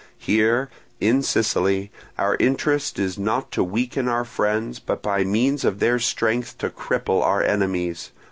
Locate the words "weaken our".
3.63-4.25